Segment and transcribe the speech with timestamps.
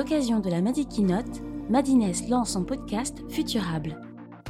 [0.00, 4.00] l'occasion de la Madi Keynote, Madines lance son podcast Futurable.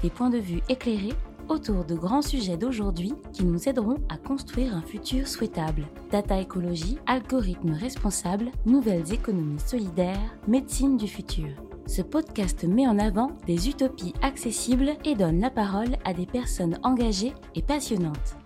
[0.00, 1.16] Des points de vue éclairés
[1.48, 5.88] autour de grands sujets d'aujourd'hui qui nous aideront à construire un futur souhaitable.
[6.12, 11.48] Data écologie, algorithmes responsables, nouvelles économies solidaires, médecine du futur.
[11.85, 16.79] Ce podcast met en avant des utopies accessibles et donne la parole à des personnes
[16.85, 18.36] engagées et passionnantes.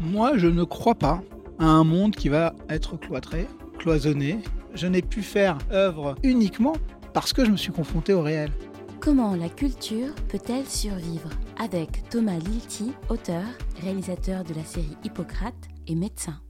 [0.00, 1.20] Moi, je ne crois pas
[1.58, 4.38] à un monde qui va être cloîtré, cloisonné.
[4.74, 6.74] Je n'ai pu faire œuvre uniquement
[7.12, 8.50] parce que je me suis confronté au réel.
[9.00, 13.44] Comment la culture peut-elle survivre Avec Thomas Lilti, auteur,
[13.80, 16.40] réalisateur de la série Hippocrate et médecin?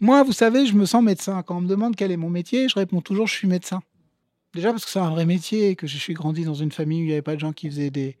[0.00, 1.42] Moi, vous savez, je me sens médecin.
[1.42, 3.80] Quand on me demande quel est mon métier, je réponds toujours je suis médecin.
[4.52, 7.04] Déjà parce que c'est un vrai métier, que je suis grandi dans une famille où
[7.04, 8.16] il n'y avait pas de gens qui faisaient des,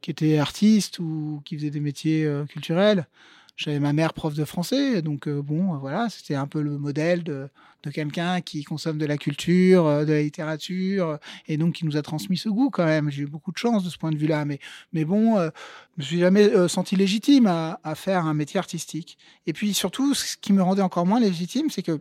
[0.00, 3.06] qui étaient artistes ou qui faisaient des métiers euh, culturels.
[3.56, 6.78] J'avais ma mère prof de français, donc euh, bon, euh, voilà, c'était un peu le
[6.78, 7.48] modèle de,
[7.92, 12.36] quelqu'un qui consomme de la culture, de la littérature, et donc qui nous a transmis
[12.36, 13.10] ce goût quand même.
[13.10, 14.58] J'ai eu beaucoup de chance de ce point de vue-là, mais,
[14.92, 15.50] mais bon, je
[15.96, 19.16] me suis jamais senti légitime à, faire un métier artistique.
[19.46, 22.00] Et puis surtout, ce qui me rendait encore moins légitime, c'est que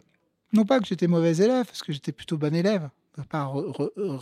[0.52, 2.90] non pas que j'étais mauvais élève, parce que j'étais plutôt bon élève,
[3.30, 3.50] pas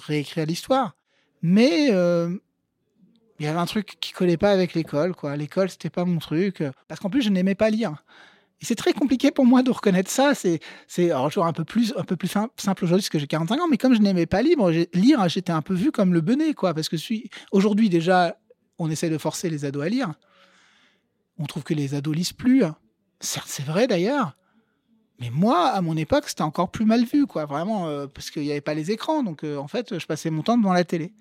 [0.05, 0.95] réécrire l'histoire.
[1.41, 2.35] Mais euh,
[3.39, 5.15] il y avait un truc qui collait pas avec l'école.
[5.15, 5.35] quoi.
[5.35, 6.63] L'école, c'était pas mon truc.
[6.87, 8.03] Parce qu'en plus, je n'aimais pas lire.
[8.59, 10.33] Et c'est très compliqué pour moi de reconnaître ça.
[10.33, 13.61] C'est, c'est toujours un peu plus, un peu plus simple aujourd'hui parce que j'ai 45
[13.61, 14.57] ans, mais comme je n'aimais pas lire,
[14.93, 16.73] lire, j'étais un peu vu comme le benet, quoi.
[16.73, 18.37] Parce que suis, aujourd'hui déjà,
[18.79, 20.13] on essaie de forcer les ados à lire.
[21.37, 22.63] On trouve que les ados lisent plus.
[23.19, 24.35] Certes, c'est vrai d'ailleurs.
[25.19, 28.43] Mais moi, à mon époque, c'était encore plus mal vu, quoi, vraiment, euh, parce qu'il
[28.43, 29.23] n'y avait pas les écrans.
[29.23, 31.13] Donc, euh, en fait, je passais mon temps devant la télé.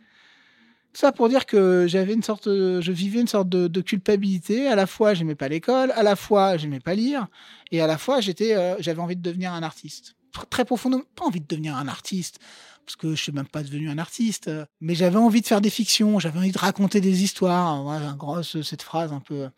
[0.96, 4.66] Ça pour dire que j'avais une sorte, je vivais une sorte de, culpabilité.
[4.66, 7.26] À la fois, j'aimais pas l'école, à la fois, j'aimais pas lire,
[7.70, 10.16] et à la fois, euh, j'avais envie de devenir un artiste.
[10.48, 12.38] Très profondément, pas envie de devenir un artiste
[12.86, 14.48] parce que je suis même pas devenu un artiste,
[14.80, 17.82] mais j'avais envie de faire des fictions, j'avais envie de raconter des histoires.
[17.82, 19.48] Voilà, grosse cette phrase un peu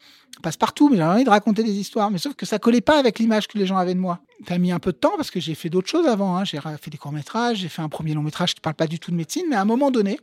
[0.43, 2.11] passe partout, mais j'avais envie de raconter des histoires.
[2.11, 4.21] Mais sauf que ça collait pas avec l'image que les gens avaient de moi.
[4.49, 6.39] Ça a mis un peu de temps parce que j'ai fait d'autres choses avant.
[6.39, 6.45] Hein.
[6.45, 8.99] J'ai fait des courts métrages, j'ai fait un premier long métrage qui parle pas du
[8.99, 10.19] tout de médecine, mais à un moment donné,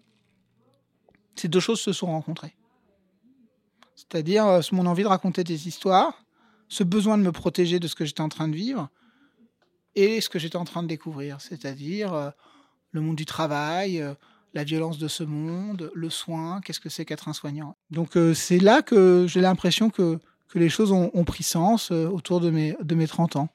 [1.35, 2.55] ces deux choses se sont rencontrées.
[3.95, 6.23] C'est-à-dire euh, mon envie de raconter des histoires,
[6.67, 8.89] ce besoin de me protéger de ce que j'étais en train de vivre
[9.95, 12.29] et ce que j'étais en train de découvrir, c'est-à-dire euh,
[12.91, 14.13] le monde du travail, euh,
[14.53, 17.75] la violence de ce monde, le soin, qu'est-ce que c'est qu'être un soignant.
[17.91, 22.49] Donc c'est là que j'ai l'impression que, que les choses ont, pris sens autour de
[22.49, 23.49] mes, de mes 30 ans.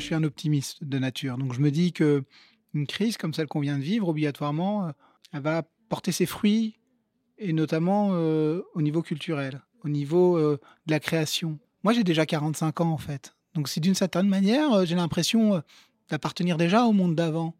[0.00, 2.24] Je suis un optimiste de nature, donc je me dis que
[2.74, 4.92] une crise comme celle qu'on vient de vivre, obligatoirement,
[5.32, 6.78] elle va porter ses fruits,
[7.38, 12.90] et notamment au niveau culturel, au niveau de la création, moi, j'ai déjà 45 ans,
[12.90, 13.34] en fait.
[13.54, 15.60] Donc, c'est d'une certaine manière, euh, j'ai l'impression euh,
[16.10, 17.54] d'appartenir déjà au monde d'avant.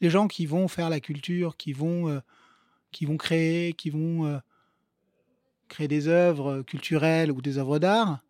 [0.00, 2.20] Les gens qui vont faire la culture, qui vont, euh,
[2.90, 4.40] qui vont créer, qui vont
[5.68, 8.20] créer des œuvres culturelles ou des œuvres d'art,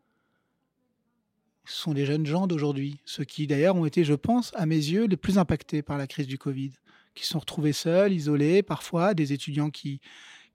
[1.64, 3.00] sont les jeunes gens d'aujourd'hui.
[3.04, 6.06] Ceux qui, d'ailleurs, ont été, je pense, à mes yeux, les plus impactés par la
[6.06, 6.72] crise du Covid.
[7.14, 10.00] Qui se sont retrouvés seuls, isolés, parfois, des étudiants qui,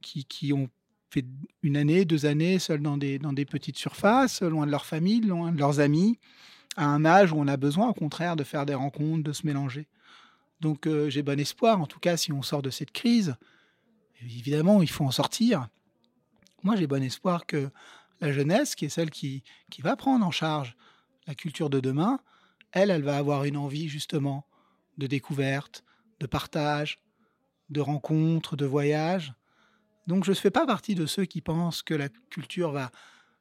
[0.01, 0.69] qui, qui ont
[1.09, 1.25] fait
[1.63, 5.21] une année, deux années seuls dans des, dans des petites surfaces, loin de leur famille,
[5.21, 6.19] loin de leurs amis,
[6.75, 9.45] à un âge où on a besoin, au contraire, de faire des rencontres, de se
[9.45, 9.87] mélanger.
[10.61, 13.35] Donc euh, j'ai bon espoir, en tout cas, si on sort de cette crise.
[14.21, 15.67] Évidemment, il faut en sortir.
[16.63, 17.69] Moi, j'ai bon espoir que
[18.21, 20.75] la jeunesse, qui est celle qui, qui va prendre en charge
[21.27, 22.19] la culture de demain,
[22.71, 24.45] elle, elle va avoir une envie justement
[24.97, 25.83] de découverte,
[26.19, 26.99] de partage,
[27.69, 29.33] de rencontres, de voyage,
[30.07, 32.91] donc je ne fais pas partie de ceux qui pensent que la culture va,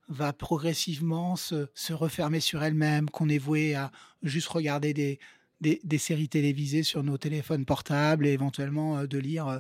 [0.09, 3.91] va progressivement se, se refermer sur elle-même, qu'on est voué à
[4.23, 5.19] juste regarder des,
[5.61, 9.59] des, séries télévisées sur nos téléphones portables et éventuellement euh, de lire euh,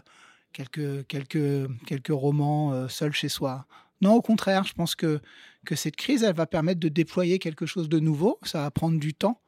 [0.53, 3.67] quelques, quelques, quelques romans euh, seuls chez soi.
[4.04, 5.22] Non, au contraire, je pense que,
[5.65, 9.01] que cette crise, elle va permettre de déployer quelque chose de nouveau, ça va prendre
[9.01, 9.41] du temps,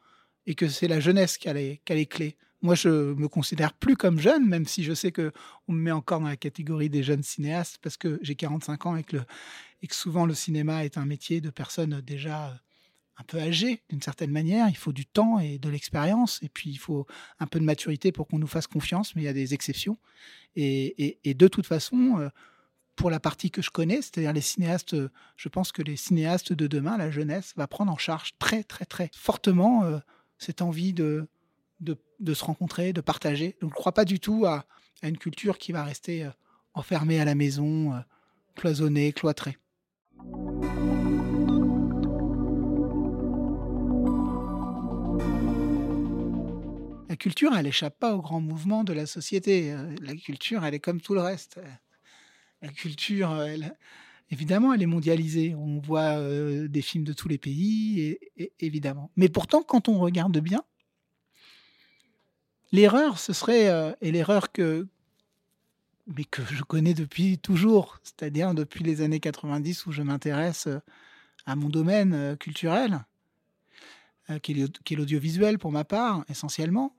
[0.47, 2.39] et que c'est la jeunesse qui a les, qui a les clés.
[2.63, 5.31] Moi, je me considère plus comme jeune, même si je sais que
[5.69, 8.97] on me met encore dans la catégorie des jeunes cinéastes parce que j'ai 45 ans
[8.97, 9.19] et que,
[9.91, 12.59] souvent le cinéma est un métier de personnes déjà
[13.19, 14.71] un peu âgées d'une certaine manière.
[14.71, 17.07] Il faut du temps et de l'expérience et puis il faut
[17.41, 19.99] un peu de maturité pour qu'on nous fasse confiance, mais il y a des exceptions.
[20.57, 22.31] Et, et, de toute façon, euh,
[22.97, 26.53] pour la partie que je connais, c'est-à-dire les cinéastes, euh, je pense que les cinéastes
[26.53, 29.99] de demain, la jeunesse, va prendre en charge très, très, très fortement euh,
[30.39, 31.29] cette envie de,
[32.27, 33.57] se rencontrer, de partager.
[33.61, 34.65] Donc, je ne crois pas du tout à,
[35.03, 36.31] une culture qui va rester euh,
[36.73, 38.03] enfermée à la maison,
[38.55, 39.57] cloisonnée, cloîtrée.
[47.09, 49.75] La culture, elle n'échappe pas au grand mouvement de la société.
[50.03, 51.59] La culture, elle est comme tout le reste.
[52.67, 53.47] La culture,
[54.31, 55.55] évidemment, elle est mondialisée.
[55.55, 56.21] On voit
[56.67, 58.19] des films de tous les pays,
[58.59, 59.13] évidemment.
[59.15, 60.65] Mais pourtant, quand on regarde bien,
[62.73, 64.89] l'erreur, ce serait, et l'erreur que,
[66.09, 70.69] mais que je connais depuis toujours, c'est-à-dire depuis les années 90 où je m'intéresse
[71.47, 73.05] à mon domaine culturel,
[74.43, 76.97] qui est l'audiovisuel pour ma part, essentiellement.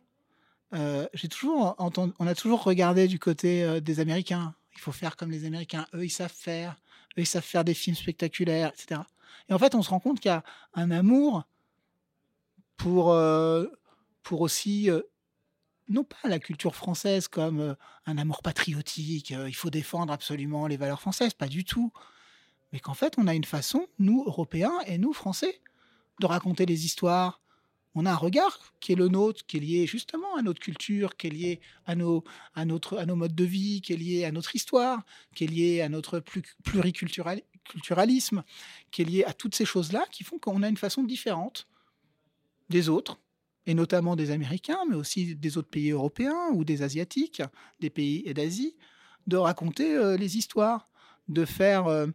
[0.71, 4.55] j'ai toujours on a toujours regardé du côté des Américains.
[4.77, 5.85] Il faut faire comme les Américains.
[5.93, 6.75] Eux, ils savent faire.
[7.17, 9.01] Eux, ils savent faire des films spectaculaires, etc.
[9.49, 10.43] Et en fait, on se rend compte qu'il y a
[10.73, 11.43] un amour
[12.77, 13.15] pour,
[14.23, 14.89] pour aussi
[15.89, 17.75] non pas la culture française comme euh,
[18.05, 21.91] un amour patriotique, euh, il faut défendre absolument les valeurs françaises, pas du tout.
[22.73, 25.61] Mais qu'en fait, on a une façon, nous, Européens et nous, Français,
[26.19, 27.41] de raconter les histoires.
[27.99, 31.17] On a un regard qui est le nôtre, qui est lié justement à notre culture,
[31.17, 32.23] qui est lié à nos,
[32.53, 35.01] à notre, à nos modes de vie, qui est lié à notre histoire,
[35.33, 36.23] qui est lié à notre
[36.63, 38.43] pluriculturalisme,
[38.91, 41.67] qui est lié à toutes ces choses-là qui font qu'on a une façon différente
[42.69, 43.19] des autres
[43.65, 47.41] et notamment des Américains, mais aussi des autres pays européens ou des Asiatiques,
[47.79, 48.75] des pays d'Asie,
[49.25, 50.87] de raconter euh, les histoires,
[51.29, 51.87] de faire...
[51.87, 52.05] Euh,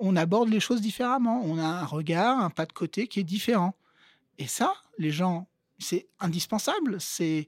[0.00, 3.24] on aborde les choses différemment, on a un regard, un pas de côté qui est
[3.24, 3.76] différent.
[4.38, 5.48] Et ça, les gens,
[5.78, 7.46] c'est indispensable, c'est,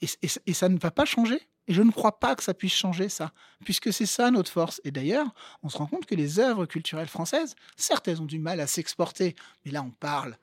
[0.00, 1.40] et, ça ne va pas changer.
[1.68, 3.32] Et je ne crois pas que ça puisse changer ça,
[3.64, 4.80] puisque c'est ça notre force.
[4.84, 8.38] Et d'ailleurs, on se rend compte que les œuvres culturelles françaises, certes, elles ont du
[8.38, 9.34] mal à s'exporter,
[9.64, 10.38] mais là, on parle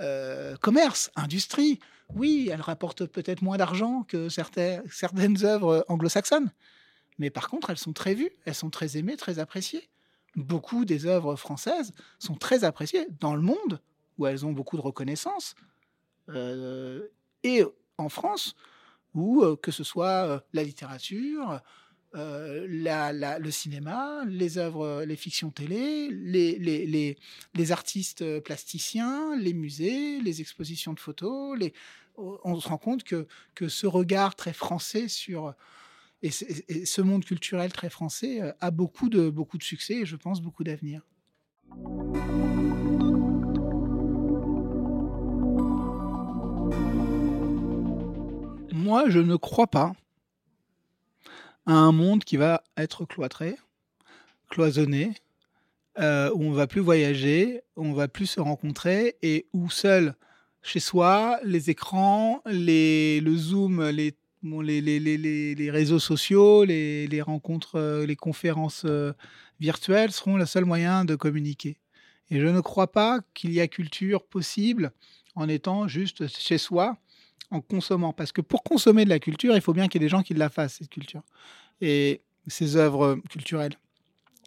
[0.00, 1.78] euh, commerce, industrie.
[2.14, 6.50] Oui, elle rapporte peut-être moins d'argent que certaines œuvres anglo-saxonnes.
[7.18, 9.88] Mais par contre, elles sont très vues, elles sont très aimées, très appréciées.
[10.36, 13.80] Beaucoup des œuvres françaises sont très appréciées dans le monde,
[14.18, 15.54] où elles ont beaucoup de reconnaissance,
[16.28, 17.08] euh,
[17.42, 17.62] et
[17.96, 18.54] en France,
[19.14, 21.60] où euh, que ce soit la littérature,
[22.14, 30.94] euh, le cinéma, les œuvres, les fictions télé, les, artistes plasticiens, les musées, les expositions
[30.94, 31.58] de photos.
[32.16, 33.26] On se rend compte que,
[33.68, 35.54] ce regard très français sur
[36.22, 40.16] et, ce monde culturel très français euh, a beaucoup de, beaucoup de succès et je
[40.16, 41.02] pense beaucoup d'avenir.
[48.88, 49.92] Moi, je ne crois pas
[51.66, 53.56] à un monde qui va être cloîtré,
[54.48, 55.12] cloisonné,
[55.98, 60.14] euh, où on va plus voyager, où on va plus se rencontrer et où seul
[60.62, 68.16] chez soi, les écrans, les, le Zoom, les, les, réseaux sociaux, les, rencontres, euh, les
[68.16, 69.12] conférences euh,
[69.60, 71.76] virtuelles seront le seul moyen de communiquer.
[72.30, 74.92] Et je ne crois pas qu'il y a culture possible
[75.34, 76.96] en étant juste chez soi
[77.50, 78.12] en consommant.
[78.12, 80.22] Parce que pour consommer de la culture, il faut bien qu'il y ait des gens
[80.22, 81.22] qui la fassent, cette culture.
[81.80, 83.74] Et ces œuvres culturelles.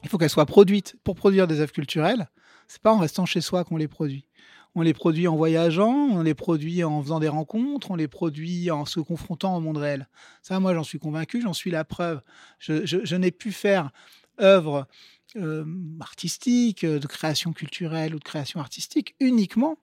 [0.03, 0.95] Il faut qu'elles soient produites.
[1.03, 2.29] Pour produire des œuvres culturelles,
[2.67, 4.25] c'est pas en restant chez soi qu'on les produit.
[4.73, 8.71] On les produit en voyageant, on les produit en faisant des rencontres, on les produit
[8.71, 10.07] en se confrontant au monde réel.
[10.41, 12.21] Ça, moi, j'en suis convaincu, j'en suis la preuve.
[12.59, 13.91] Je, n'ai pu faire
[14.39, 14.87] œuvres
[15.35, 15.65] euh,
[15.99, 19.77] artistiques, de création culturelle ou de création artistique uniquement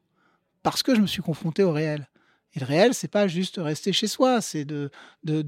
[0.63, 2.09] parce que je me suis confronté au réel.
[2.55, 4.91] Et le réel, c'est pas juste rester chez soi, c'est de,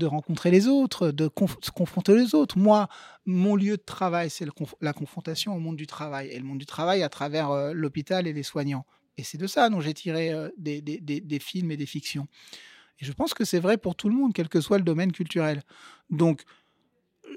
[0.04, 1.30] rencontrer les autres, de
[1.62, 2.59] se confronter les autres.
[2.59, 2.88] Moi,
[3.25, 4.47] mon lieu de travail, c'est
[4.80, 8.26] la confrontation au monde du travail, et le monde du travail à travers euh, l'hôpital
[8.26, 8.85] et les soignants.
[9.16, 12.28] Et c'est de ça dont j'ai tiré euh, des, des, des, films et des fictions.
[13.00, 15.12] Et je pense que c'est vrai pour tout le monde, quel que soit le domaine
[15.12, 15.62] culturel.
[16.11, 16.42] Donc,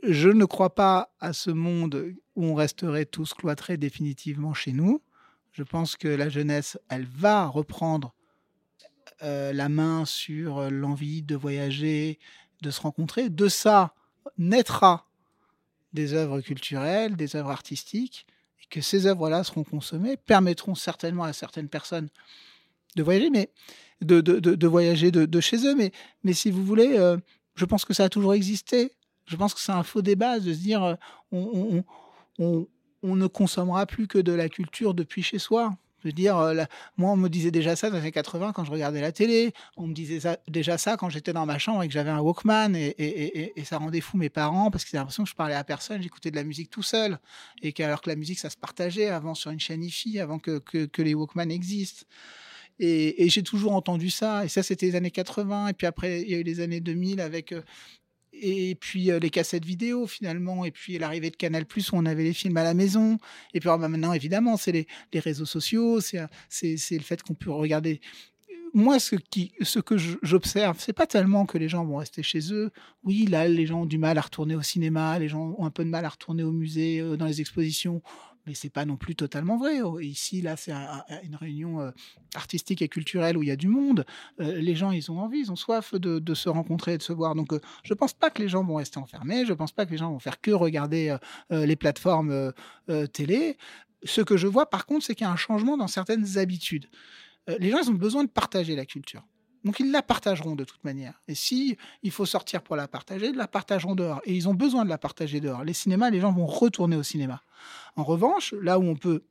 [0.03, 5.01] je ne crois pas à ce monde où on resterait tous cloîtrés définitivement chez nous.
[5.51, 8.13] Je pense que la jeunesse, elle va reprendre
[9.23, 12.19] euh, la main sur euh, l'envie de voyager,
[12.61, 13.29] de se rencontrer.
[13.29, 13.93] De ça
[14.37, 15.07] naîtra
[15.93, 18.25] des œuvres culturelles, des œuvres artistiques,
[18.61, 22.09] et que ces œuvres-là seront consommées, permettront certainement à certaines personnes
[22.95, 23.49] de voyager, mais
[24.01, 25.75] de, de, voyager de, chez eux.
[25.75, 25.91] Mais,
[26.23, 27.17] mais si vous voulez, euh,
[27.55, 28.91] je pense que ça a toujours existé.
[29.25, 30.97] Je pense que c'est un faux débat de se dire
[31.31, 31.83] on,
[32.39, 32.67] on,
[33.03, 35.77] on ne consommera plus que de la culture depuis chez soi.
[36.11, 36.63] Dire, euh,
[36.97, 39.53] moi, on me disait déjà ça dans les années 80 quand je regardais la télé.
[39.77, 42.75] On me disait déjà ça quand j'étais dans ma chambre et que j'avais un Walkman.
[42.75, 46.01] Et, ça rendait fou mes parents parce qu'ils avaient l'impression que je parlais à personne.
[46.01, 47.19] J'écoutais de la musique tout seul.
[47.61, 50.59] Et qu'alors que la musique, ça se partageait avant sur une chaîne IFI, avant que,
[50.59, 52.05] que, les Walkman existent.
[52.79, 54.45] Et, j'ai toujours entendu ça.
[54.45, 55.69] Et ça, c'était les années 80.
[55.69, 57.61] Et puis après, il y a eu les années 2000 avec euh,
[58.43, 62.05] et puis euh, les cassettes vidéo finalement, et puis l'arrivée de Canal Plus où on
[62.05, 63.17] avait les films à la maison,
[63.53, 66.27] et puis bah, maintenant évidemment c'est les, les, réseaux sociaux, c'est
[66.91, 68.01] le fait qu'on peut regarder
[68.73, 72.51] moi, ce, qui, ce que j'observe, c'est pas tellement que les gens vont rester chez
[72.51, 72.71] eux.
[73.03, 75.69] Oui, là, les gens ont du mal à retourner au cinéma, les gens ont un
[75.69, 78.01] peu de mal à retourner au musée, euh, dans les expositions.
[78.45, 79.81] Mais c'est pas non plus totalement vrai.
[79.83, 80.73] Oh, ici, là, c'est
[81.23, 81.91] une réunion euh,
[82.35, 84.05] artistique et culturelle où il y a du monde.
[84.41, 87.13] Euh, les gens, ils ont envie, ils ont soif de, se rencontrer et de se
[87.13, 87.35] voir.
[87.35, 87.53] Donc,
[87.83, 89.45] je pense pas que les gens vont rester enfermés.
[89.45, 91.15] Je pense pas que les gens vont faire que regarder
[91.51, 92.51] les plateformes
[93.13, 93.55] télé.
[94.03, 96.87] Ce que je vois, par contre, c'est qu'il y a un changement dans certaines habitudes.
[97.49, 99.25] Euh, les gens, ils ont besoin de partager la culture.
[99.63, 101.21] Donc ils la partageront de toute manière.
[101.27, 104.21] Et si il faut sortir pour la partager, ils la partageront dehors.
[104.25, 105.63] Et ils ont besoin de la partager dehors.
[105.63, 107.41] Les cinémas, les gens vont retourner au cinéma.
[107.95, 109.23] En revanche, là où on peut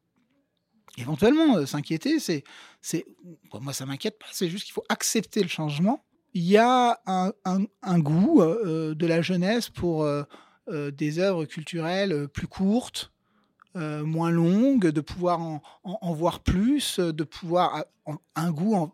[0.97, 2.45] éventuellement euh, s'inquiéter, c'est,
[2.81, 3.05] c'est,
[3.53, 4.27] moi ça m'inquiète pas.
[4.33, 6.05] C'est juste qu'il faut accepter le changement.
[6.35, 10.09] Il y a un, goût euh, de la jeunesse pour
[10.71, 13.12] des œuvres culturelles plus courtes,
[13.77, 17.85] euh, moins longue, de pouvoir en, voir plus, de pouvoir
[18.35, 18.91] un goût.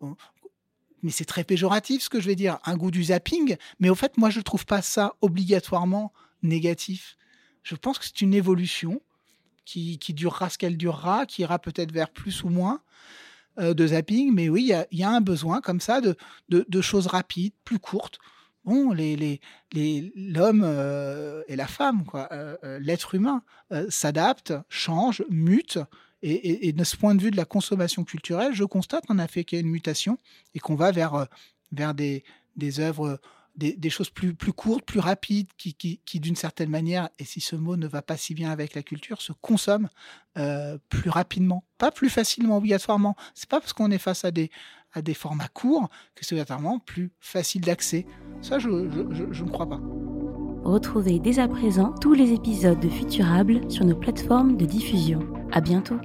[1.02, 3.56] mais c'est très péjoratif ce que je vais dire, un goût du zapping.
[3.80, 7.16] Mais au fait, moi, je ne trouve pas ça obligatoirement négatif.
[7.62, 9.02] Je pense que c'est une évolution
[9.64, 12.80] qui, durera ce qu'elle durera, qui ira peut-être vers plus ou moins
[13.58, 14.32] euh, de zapping.
[14.32, 16.16] Mais oui, il y, a un besoin comme ça de,
[16.49, 18.18] de choses rapides, plus courtes
[18.92, 19.40] les,
[20.16, 23.42] l'homme euh, et la femme, euh, euh, l'être humain
[23.88, 25.78] s'adapte, change, mute.
[26.20, 29.56] Et, de ce point de vue de la consommation culturelle, je constate en effet qu'il
[29.56, 30.18] y a une mutation
[30.52, 31.28] et qu'on va vers,
[31.70, 32.25] des,
[32.80, 33.20] œuvres,
[33.54, 37.76] des, choses plus, courtes, plus rapides, qui, qui, d'une certaine manière, et si ce mot
[37.76, 39.90] ne va pas si bien avec la culture, se consomment
[40.88, 43.14] plus rapidement, pas plus facilement obligatoirement.
[43.34, 44.50] C'est pas parce qu'on est face à des,
[45.02, 48.06] des formats courts que c'est obligatoirement plus facile d'accès.
[48.42, 49.80] Ça, je, ne crois pas.
[50.64, 55.20] Retrouvez dès à présent tous les épisodes de Futurable sur nos plateformes de diffusion.
[55.52, 55.96] À bientôt.